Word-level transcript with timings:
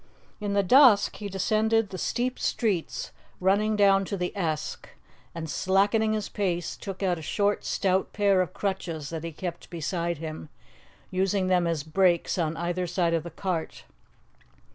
In 0.39 0.53
the 0.53 0.63
dusk 0.63 1.17
he 1.17 1.29
descended 1.29 1.89
the 1.91 1.97
steep 1.99 2.39
streets 2.39 3.11
running 3.39 3.75
down 3.75 4.03
to 4.05 4.17
the 4.17 4.35
Esk, 4.35 4.89
and, 5.35 5.47
slackening 5.47 6.13
his 6.13 6.27
pace, 6.27 6.75
took 6.75 7.03
out 7.03 7.19
a 7.19 7.21
short, 7.21 7.63
stout 7.63 8.11
pair 8.11 8.41
of 8.41 8.51
crutches 8.51 9.11
that 9.11 9.23
he 9.23 9.31
kept 9.31 9.69
beside 9.69 10.17
him, 10.17 10.49
using 11.11 11.49
them 11.49 11.67
as 11.67 11.83
brakes 11.83 12.39
on 12.39 12.57
either 12.57 12.87
side 12.87 13.13
of 13.13 13.21
the 13.21 13.29
cart. 13.29 13.83